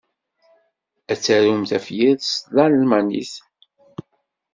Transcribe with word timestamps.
Ad 1.11 1.19
tarum 1.23 1.61
tafyirt 1.69 2.21
s 2.31 2.33
tlalmanit. 2.45 3.33